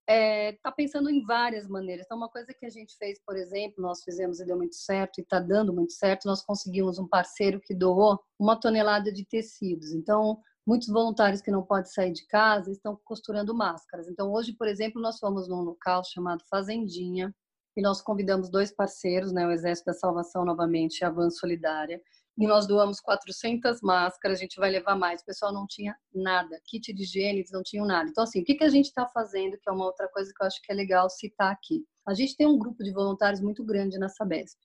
[0.08, 2.06] está é, tá pensando em várias maneiras.
[2.06, 5.20] Então, uma coisa que a gente fez, por exemplo, nós fizemos e deu muito certo,
[5.20, 9.94] e está dando muito certo, nós conseguimos um parceiro que doou uma tonelada de tecidos.
[9.94, 14.08] Então, muitos voluntários que não podem sair de casa estão costurando máscaras.
[14.08, 17.34] Então, hoje, por exemplo, nós fomos num local chamado Fazendinha,
[17.76, 22.00] e nós convidamos dois parceiros, né, o Exército da Salvação novamente e a Van Solidária,
[22.38, 25.22] e nós doamos 400 máscaras, a gente vai levar mais.
[25.22, 28.10] O pessoal não tinha nada, kit de higiene, eles não tinham nada.
[28.10, 30.44] Então, assim, o que, que a gente está fazendo, que é uma outra coisa que
[30.44, 31.86] eu acho que é legal citar aqui.
[32.08, 34.60] A gente tem um grupo de voluntários muito grande na Sabesp.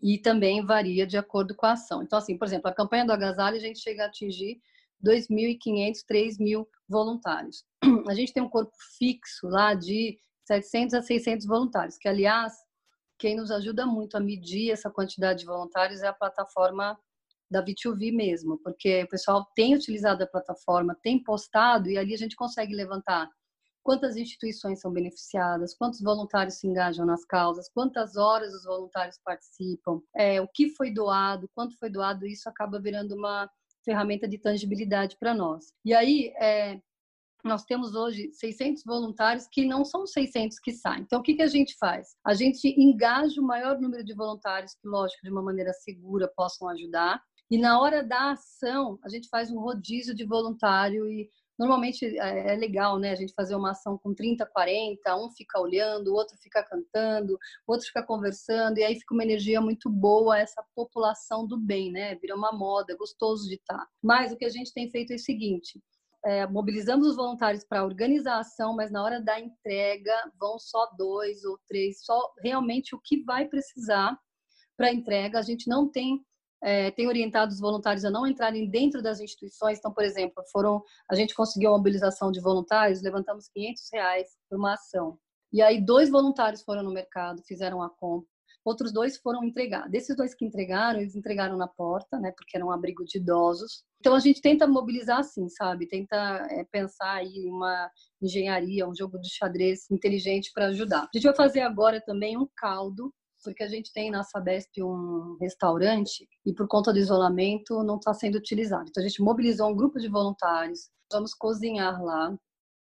[0.00, 2.00] E também varia de acordo com a ação.
[2.00, 4.60] Então, assim, por exemplo, a campanha do agasalho, a gente chega a atingir
[5.04, 7.64] 2.500, 3.000 voluntários.
[8.08, 12.52] A gente tem um corpo fixo lá de 700 a 600 voluntários, que, aliás,
[13.18, 16.98] quem nos ajuda muito a medir essa quantidade de voluntários é a plataforma
[17.50, 22.18] da V2V mesmo, porque o pessoal tem utilizado a plataforma, tem postado e ali a
[22.18, 23.28] gente consegue levantar
[23.82, 30.00] quantas instituições são beneficiadas, quantos voluntários se engajam nas causas, quantas horas os voluntários participam,
[30.16, 33.48] é, o que foi doado, quanto foi doado, isso acaba virando uma
[33.84, 35.66] ferramenta de tangibilidade para nós.
[35.84, 36.80] E aí, é,
[37.44, 41.02] nós temos hoje 600 voluntários que não são 600 que saem.
[41.02, 42.16] Então, o que, que a gente faz?
[42.24, 46.68] A gente engaja o maior número de voluntários que, lógico, de uma maneira segura possam
[46.70, 47.22] ajudar.
[47.50, 52.54] E na hora da ação, a gente faz um rodízio de voluntário e normalmente é,
[52.54, 53.12] é legal, né?
[53.12, 57.34] A gente fazer uma ação com 30, 40, um fica olhando, o outro fica cantando,
[57.66, 61.92] o outro fica conversando, e aí fica uma energia muito boa, essa população do bem,
[61.92, 62.14] né?
[62.16, 63.86] Vira uma moda, é gostoso de estar.
[64.02, 65.80] Mas o que a gente tem feito é o seguinte:
[66.24, 70.90] é, mobilizamos os voluntários para organizar a ação, mas na hora da entrega vão só
[70.96, 74.18] dois ou três, só realmente o que vai precisar
[74.76, 75.38] para entrega.
[75.38, 76.24] A gente não tem
[76.64, 79.78] é, tem orientado os voluntários a não entrarem dentro das instituições.
[79.78, 84.58] Então, por exemplo, foram a gente conseguiu a mobilização de voluntários, levantamos 500 reais por
[84.58, 85.18] uma ação.
[85.52, 89.88] E aí dois voluntários foram no mercado, fizeram a compra outros dois foram entregar.
[89.88, 93.84] Desses dois que entregaram, eles entregaram na porta, né, porque era um abrigo de idosos.
[94.00, 95.86] Então a gente tenta mobilizar assim, sabe?
[95.86, 96.16] Tenta
[96.50, 97.90] é, pensar aí uma
[98.22, 101.02] engenharia, um jogo de xadrez inteligente para ajudar.
[101.02, 103.12] A gente vai fazer agora também um caldo
[103.44, 108.14] porque a gente tem na Sabesp um restaurante e por conta do isolamento não está
[108.14, 108.86] sendo utilizado.
[108.88, 112.36] Então a gente mobilizou um grupo de voluntários, vamos cozinhar lá.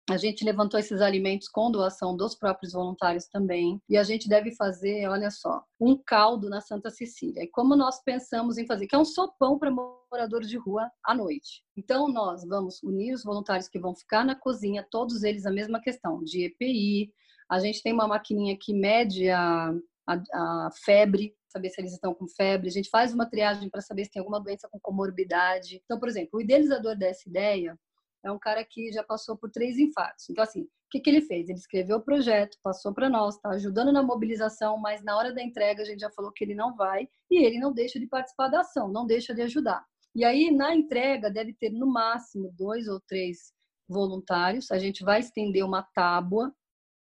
[0.08, 3.80] A gente levantou esses alimentos com doação dos próprios voluntários também.
[3.88, 7.42] E a gente deve fazer, olha só, um caldo na Santa Cecília.
[7.42, 11.14] E como nós pensamos em fazer, que é um sopão para moradores de rua à
[11.14, 11.64] noite.
[11.74, 15.80] Então nós vamos unir os voluntários que vão ficar na cozinha, todos eles a mesma
[15.80, 17.10] questão de EPI.
[17.48, 19.74] A gente tem uma maquininha que mede a,
[20.06, 22.68] a, a febre, saber se eles estão com febre.
[22.68, 25.80] A gente faz uma triagem para saber se tem alguma doença com comorbidade.
[25.84, 27.78] Então, por exemplo, o idealizador dessa ideia
[28.24, 30.28] é um cara que já passou por três infartos.
[30.30, 31.48] Então, assim, o que, que ele fez?
[31.48, 35.42] Ele escreveu o projeto, passou para nós, está ajudando na mobilização, mas na hora da
[35.42, 38.48] entrega a gente já falou que ele não vai e ele não deixa de participar
[38.48, 39.84] da ação, não deixa de ajudar.
[40.14, 43.52] E aí, na entrega, deve ter no máximo dois ou três
[43.88, 44.70] voluntários.
[44.70, 46.54] A gente vai estender uma tábua.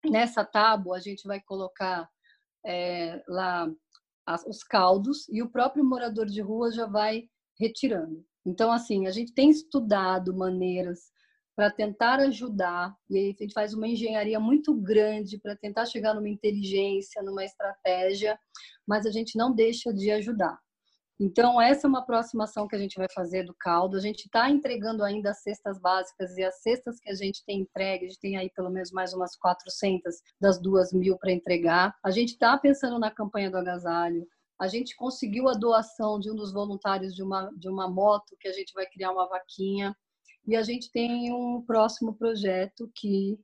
[0.06, 2.08] Nessa tábua, a gente vai colocar
[2.66, 3.72] é, lá
[4.26, 7.24] as, os caldos e o próprio morador de rua já vai
[7.60, 8.24] retirando.
[8.46, 11.12] Então, assim, a gente tem estudado maneiras
[11.56, 16.14] para tentar ajudar, e aí a gente faz uma engenharia muito grande para tentar chegar
[16.14, 18.40] numa inteligência, numa estratégia,
[18.88, 20.58] mas a gente não deixa de ajudar.
[21.22, 23.98] Então, essa é uma próxima ação que a gente vai fazer do caldo.
[23.98, 27.60] A gente está entregando ainda as cestas básicas e as cestas que a gente tem
[27.60, 31.94] entregue, a gente tem aí pelo menos mais umas 400 das duas mil para entregar.
[32.02, 34.26] A gente está pensando na campanha do agasalho.
[34.58, 38.48] A gente conseguiu a doação de um dos voluntários de uma, de uma moto, que
[38.48, 39.94] a gente vai criar uma vaquinha.
[40.48, 43.38] E a gente tem um próximo projeto que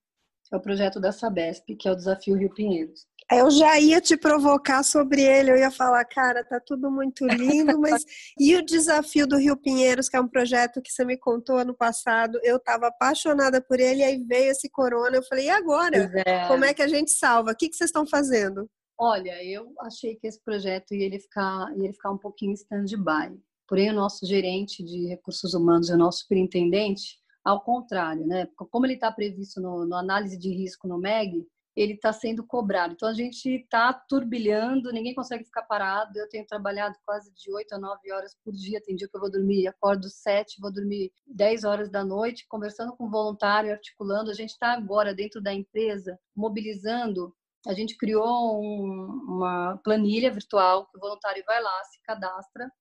[0.51, 3.05] é o projeto da Sabesp, que é o Desafio Rio Pinheiros.
[3.31, 7.77] Eu já ia te provocar sobre ele, eu ia falar, cara, tá tudo muito lindo,
[7.81, 8.05] mas
[8.39, 11.73] e o desafio do Rio Pinheiros, que é um projeto que você me contou ano
[11.73, 16.11] passado, eu estava apaixonada por ele, aí veio esse corona, eu falei, e agora?
[16.25, 16.47] É.
[16.47, 17.51] Como é que a gente salva?
[17.51, 18.69] O que, que vocês estão fazendo?
[18.97, 23.35] Olha, eu achei que esse projeto ia ele ficar, ia ele ficar um pouquinho stand-by.
[23.67, 28.47] Porém, o nosso gerente de recursos humanos e o nosso superintendente, ao contrário, né?
[28.55, 32.93] Como ele está previsto no, no análise de risco no MEG, ele está sendo cobrado.
[32.93, 36.17] Então a gente está turbilhando, ninguém consegue ficar parado.
[36.17, 38.81] Eu tenho trabalhado quase de 8 a 9 horas por dia.
[38.81, 42.95] Tem dia que eu vou dormir, acordo 7, vou dormir 10 horas da noite, conversando
[42.95, 44.31] com voluntário, articulando.
[44.31, 47.35] A gente está agora dentro da empresa, mobilizando.
[47.67, 52.71] A gente criou um, uma planilha virtual que o voluntário vai lá, se cadastra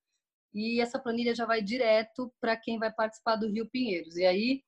[0.55, 4.17] e essa planilha já vai direto para quem vai participar do Rio Pinheiros.
[4.17, 4.63] E aí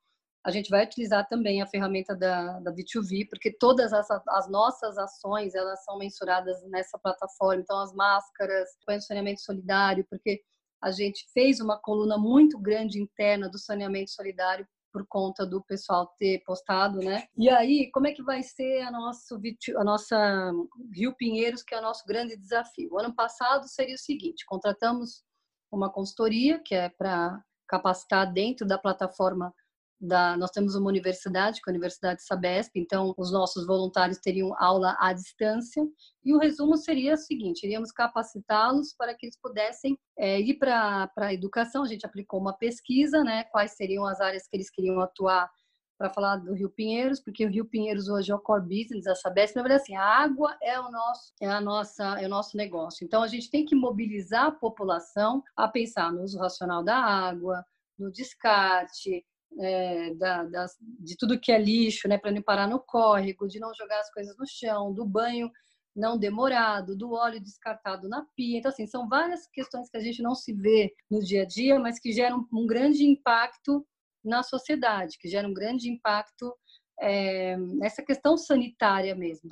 [0.47, 4.97] a gente vai utilizar também a ferramenta da, da V2V, porque todas as, as nossas
[4.97, 7.61] ações, elas são mensuradas nessa plataforma.
[7.61, 10.41] Então, as máscaras, o saneamento solidário, porque
[10.81, 16.15] a gente fez uma coluna muito grande interna do saneamento solidário por conta do pessoal
[16.17, 17.25] ter postado, né?
[17.37, 19.37] E aí, como é que vai ser a nossa,
[19.79, 20.53] a nossa
[20.95, 22.91] Rio Pinheiros, que é o nosso grande desafio?
[22.93, 25.25] O ano passado seria o seguinte: contratamos
[25.73, 29.53] uma consultoria que é para capacitar dentro da plataforma
[30.01, 34.55] da, nós temos uma universidade, que é a Universidade Sabesp, então os nossos voluntários teriam
[34.59, 35.83] aula à distância,
[36.25, 41.11] e o resumo seria o seguinte: iríamos capacitá-los para que eles pudessem é, ir para
[41.17, 41.83] a educação.
[41.83, 45.51] A gente aplicou uma pesquisa, né, quais seriam as áreas que eles queriam atuar
[45.99, 49.15] para falar do Rio Pinheiros, porque o Rio Pinheiros hoje é o core business, a
[49.15, 52.57] Sabesp, na verdade, assim, a água é o nosso, é a nossa, é o nosso
[52.57, 53.05] negócio.
[53.05, 57.65] Então, a gente tem que mobilizar a população a pensar no uso racional da água,
[57.99, 59.25] no descarte,
[59.61, 63.59] é, da, das, de tudo que é lixo, né, para não parar no córrego, de
[63.59, 65.51] não jogar as coisas no chão, do banho
[65.97, 68.59] não demorado, do óleo descartado na pia.
[68.59, 71.79] Então, assim, são várias questões que a gente não se vê no dia a dia,
[71.79, 73.85] mas que geram um grande impacto
[74.23, 76.55] na sociedade, que geram um grande impacto
[77.01, 79.49] é, nessa questão sanitária mesmo.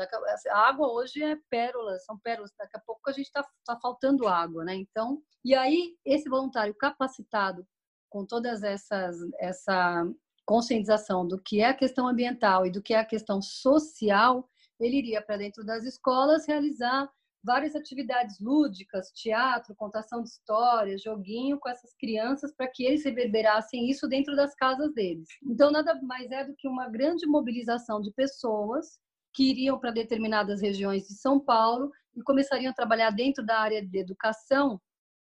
[0.51, 2.53] A água hoje é pérolas, são pérolas.
[2.59, 4.75] Daqui a pouco a gente está tá faltando água, né?
[4.75, 7.67] Então, e aí esse voluntário capacitado
[8.15, 10.09] com todas essas essa
[10.47, 14.49] conscientização do que é a questão ambiental e do que é a questão social,
[14.79, 17.11] ele iria para dentro das escolas realizar
[17.43, 23.91] várias atividades lúdicas, teatro, contação de histórias, joguinho com essas crianças para que eles reverberassem
[23.91, 25.27] isso dentro das casas deles.
[25.45, 28.97] Então nada mais é do que uma grande mobilização de pessoas
[29.35, 33.85] que iriam para determinadas regiões de São Paulo e começariam a trabalhar dentro da área
[33.85, 34.81] de educação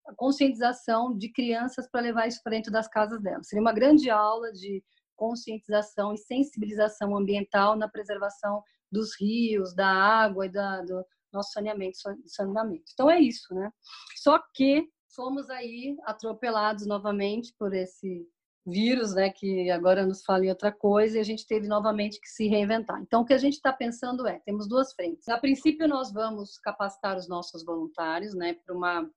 [0.09, 3.47] a conscientização de crianças para levar isso para dentro das casas delas.
[3.47, 4.83] Seria uma grande aula de
[5.15, 11.99] conscientização e sensibilização ambiental na preservação dos rios, da água e da, do, nosso saneamento
[12.27, 12.85] saneamento.
[12.93, 13.71] Então é isso, né?
[14.17, 18.27] Só que fomos aí atropelados novamente por esse
[18.65, 22.29] vírus, né, que agora nos fala em outra coisa, e a gente teve novamente que
[22.29, 23.01] se reinventar.
[23.01, 25.27] Então, o que a gente está pensando é, temos duas frentes.
[25.29, 29.11] A princípio, nós vamos capacitar os nossos voluntários, né, para uma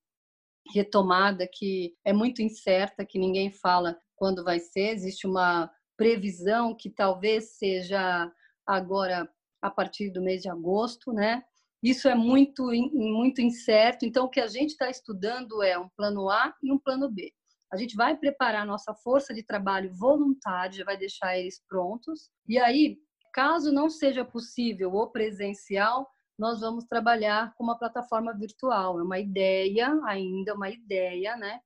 [0.73, 4.89] retomada que é muito incerta, que ninguém fala quando vai ser.
[4.89, 8.31] Existe uma previsão que talvez seja
[8.65, 9.29] agora
[9.61, 11.43] a partir do mês de agosto, né?
[11.83, 14.05] Isso é muito muito incerto.
[14.05, 17.33] Então, o que a gente está estudando é um plano A e um plano B.
[17.71, 22.29] A gente vai preparar nossa força de trabalho voluntária, vai deixar eles prontos.
[22.47, 22.97] E aí,
[23.33, 26.07] caso não seja possível o presencial,
[26.41, 28.99] nós vamos trabalhar com uma plataforma virtual.
[28.99, 31.59] É uma ideia, ainda uma ideia, né?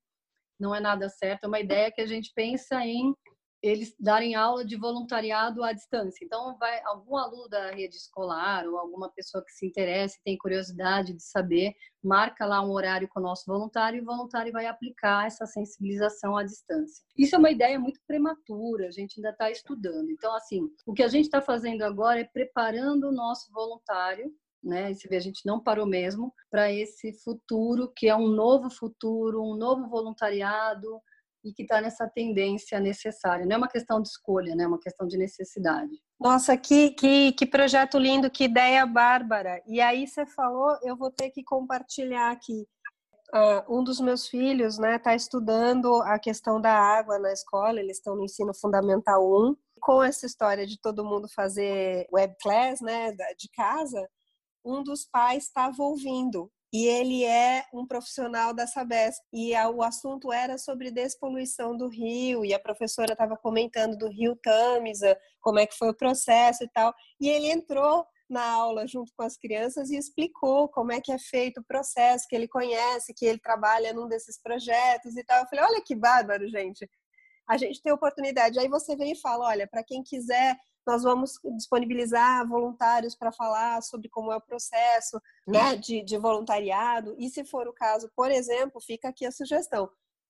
[0.60, 3.16] Não é nada certo, é uma ideia que a gente pensa em
[3.64, 6.24] eles darem aula de voluntariado à distância.
[6.24, 11.14] Então, vai algum aluno da rede escolar ou alguma pessoa que se interesse, tem curiosidade
[11.14, 11.74] de saber,
[12.04, 16.38] marca lá um horário com o nosso voluntário e o voluntário vai aplicar essa sensibilização
[16.38, 17.04] à distância.
[17.18, 20.12] Isso é uma ideia muito prematura, a gente ainda está estudando.
[20.12, 24.32] Então, assim, o que a gente está fazendo agora é preparando o nosso voluntário
[24.66, 24.92] né?
[24.92, 29.44] E vê, a gente não parou mesmo para esse futuro que é um novo futuro,
[29.44, 31.02] um novo voluntariado,
[31.46, 33.46] e que está nessa tendência necessária.
[33.46, 34.64] Não é uma questão de escolha, né?
[34.64, 35.92] é uma questão de necessidade.
[36.20, 39.62] Nossa, que, que, que projeto lindo, que ideia bárbara.
[39.68, 42.68] E aí você falou, eu vou ter que compartilhar aqui.
[43.34, 47.80] Uh, um dos meus filhos está né, tá estudando a questão da água na escola,
[47.80, 49.56] eles estão no ensino fundamental 1.
[49.80, 54.10] Com essa história de todo mundo fazer web class né, de casa,
[54.66, 59.24] um dos pais estava ouvindo e ele é um profissional da Sabesp.
[59.32, 64.10] E a, o assunto era sobre despoluição do rio, e a professora estava comentando do
[64.10, 66.94] rio Tamisa, como é que foi o processo e tal.
[67.18, 71.18] E ele entrou na aula junto com as crianças e explicou como é que é
[71.18, 75.44] feito o processo, que ele conhece, que ele trabalha num desses projetos e tal.
[75.44, 76.90] Eu falei, olha que bárbaro, gente.
[77.48, 78.60] A gente tem oportunidade.
[78.60, 83.82] Aí você vem e fala, olha, para quem quiser nós vamos disponibilizar voluntários para falar
[83.82, 87.16] sobre como é o processo né, de, de voluntariado.
[87.18, 89.90] E se for o caso, por exemplo, fica aqui a sugestão,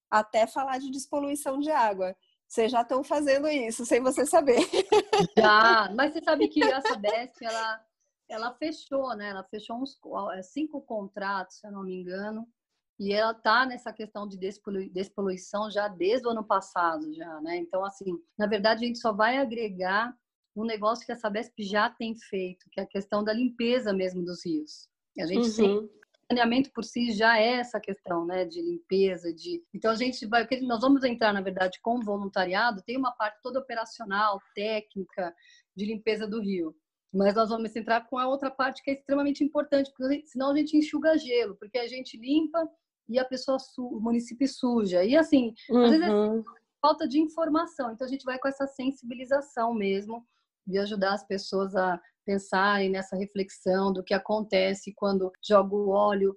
[0.09, 2.15] até falar de despoluição de água.
[2.47, 4.59] Vocês já estão fazendo isso, sem você saber.
[5.37, 7.85] Já, mas você sabe que a Sabesp, ela,
[8.29, 9.29] ela fechou, né?
[9.29, 9.99] Ela fechou uns
[10.33, 12.47] é, cinco contratos, se eu não me engano,
[12.99, 17.57] e ela está nessa questão de despoluição já desde o ano passado, já, né?
[17.57, 20.15] Então, assim, na verdade, a gente só vai agregar
[20.55, 24.23] um negócio que a Sabesp já tem feito, que é a questão da limpeza mesmo
[24.23, 24.87] dos rios.
[25.19, 25.51] A gente uhum.
[25.51, 30.25] sempre saneamento por si já é essa questão, né, de limpeza, de então a gente
[30.25, 35.33] vai, nós vamos entrar na verdade com voluntariado, tem uma parte toda operacional, técnica
[35.75, 36.75] de limpeza do rio,
[37.13, 40.55] mas nós vamos entrar com a outra parte que é extremamente importante, porque senão a
[40.57, 42.67] gente enxuga gelo, porque a gente limpa
[43.07, 45.83] e a pessoa o município suja e assim uhum.
[45.83, 46.43] às vezes é uhum.
[46.81, 50.25] falta de informação, então a gente vai com essa sensibilização mesmo
[50.65, 56.35] de ajudar as pessoas a pensarem nessa reflexão do que acontece quando joga o óleo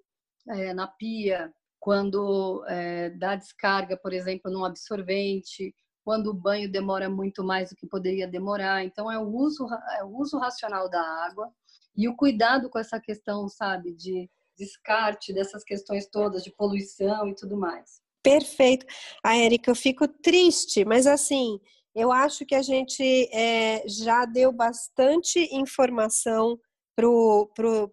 [0.49, 5.75] é, na pia, quando é, dá descarga, por exemplo, num absorvente,
[6.05, 8.85] quando o banho demora muito mais do que poderia demorar.
[8.85, 9.67] Então, é o uso,
[9.99, 11.51] é o uso racional da água
[11.97, 17.35] e o cuidado com essa questão, sabe, de descarte dessas questões todas de poluição e
[17.35, 18.01] tudo mais.
[18.23, 18.85] Perfeito.
[19.25, 21.61] A ah, Érica, eu fico triste, mas assim,
[21.99, 26.59] eu acho que a gente é, já deu bastante informação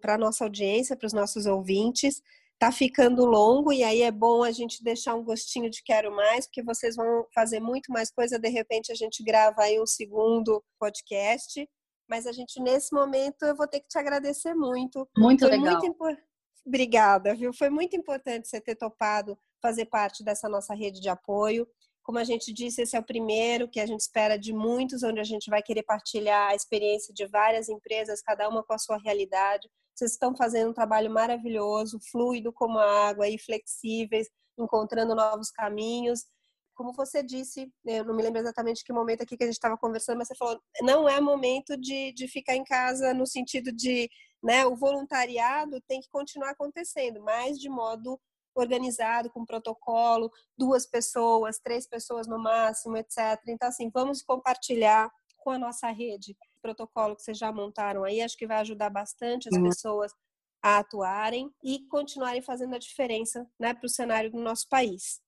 [0.02, 2.22] para a nossa audiência, para os nossos ouvintes.
[2.54, 6.46] Está ficando longo e aí é bom a gente deixar um gostinho de quero mais,
[6.46, 8.38] porque vocês vão fazer muito mais coisa.
[8.38, 11.68] De repente a gente grava aí um segundo podcast.
[12.08, 15.08] Mas a gente, nesse momento, eu vou ter que te agradecer muito.
[15.18, 15.80] Muito Foi legal.
[15.80, 16.22] Muito
[16.64, 17.52] Obrigada, viu?
[17.52, 21.66] Foi muito importante você ter topado fazer parte dessa nossa rede de apoio.
[22.06, 25.18] Como a gente disse, esse é o primeiro que a gente espera de muitos, onde
[25.18, 28.96] a gente vai querer partilhar a experiência de várias empresas, cada uma com a sua
[28.96, 29.68] realidade.
[29.92, 36.24] Vocês estão fazendo um trabalho maravilhoso, fluido como a água e flexíveis, encontrando novos caminhos.
[36.76, 39.76] Como você disse, eu não me lembro exatamente que momento aqui que a gente estava
[39.76, 44.08] conversando, mas você falou, não é momento de, de ficar em casa no sentido de,
[44.40, 48.16] né, o voluntariado tem que continuar acontecendo, mas de modo
[48.60, 53.40] organizado, com protocolo, duas pessoas, três pessoas no máximo, etc.
[53.48, 58.20] Então, assim, vamos compartilhar com a nossa rede o protocolo que vocês já montaram aí.
[58.20, 60.12] Acho que vai ajudar bastante as pessoas
[60.62, 65.20] a atuarem e continuarem fazendo a diferença né, para o cenário do nosso país.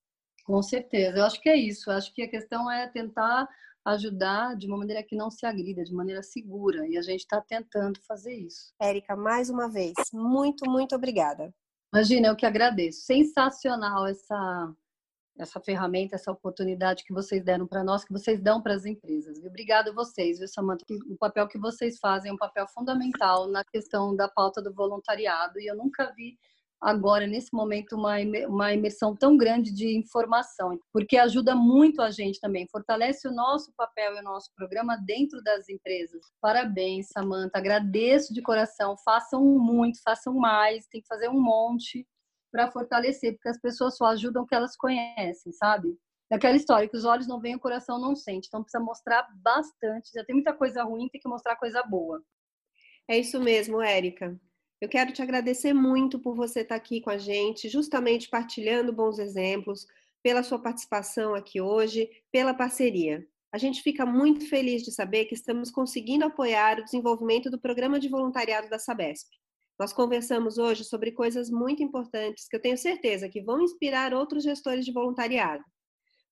[0.43, 1.89] Com certeza, eu acho que é isso.
[1.89, 3.47] Eu acho que a questão é tentar
[3.85, 6.87] ajudar de uma maneira que não se agrida, de maneira segura.
[6.87, 8.73] E a gente está tentando fazer isso.
[8.81, 11.53] Érica, mais uma vez, muito, muito obrigada.
[11.93, 13.01] Imagina, eu que agradeço.
[13.01, 14.73] Sensacional essa
[15.39, 19.37] essa ferramenta, essa oportunidade que vocês deram para nós, que vocês dão para as empresas.
[19.43, 20.83] Obrigada a vocês, viu, Samanta?
[21.09, 25.57] O papel que vocês fazem é um papel fundamental na questão da pauta do voluntariado
[25.59, 26.37] e eu nunca vi
[26.81, 28.15] agora, nesse momento, uma,
[28.47, 33.73] uma imersão tão grande de informação, porque ajuda muito a gente também, fortalece o nosso
[33.75, 36.21] papel e o nosso programa dentro das empresas.
[36.41, 42.07] Parabéns, Samanta, agradeço de coração, façam muito, façam mais, tem que fazer um monte
[42.51, 45.95] para fortalecer, porque as pessoas só ajudam o que elas conhecem, sabe?
[46.29, 48.47] Daquela história que os olhos não veem, o coração não sente.
[48.47, 50.11] Então precisa mostrar bastante.
[50.13, 52.21] Já tem muita coisa ruim, tem que mostrar coisa boa.
[53.07, 54.39] É isso mesmo, Érica.
[54.81, 59.19] Eu quero te agradecer muito por você estar aqui com a gente, justamente partilhando bons
[59.19, 59.85] exemplos,
[60.23, 63.27] pela sua participação aqui hoje, pela parceria.
[63.51, 67.99] A gente fica muito feliz de saber que estamos conseguindo apoiar o desenvolvimento do programa
[67.99, 69.27] de voluntariado da Sabesp.
[69.77, 74.43] Nós conversamos hoje sobre coisas muito importantes que eu tenho certeza que vão inspirar outros
[74.43, 75.63] gestores de voluntariado.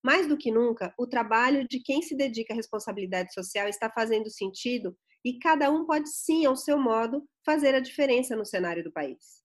[0.02, 4.30] Mais do que nunca, o trabalho de quem se dedica à responsabilidade social está fazendo
[4.30, 8.92] sentido e cada um pode sim, ao seu modo, fazer a diferença no cenário do
[8.92, 9.42] país.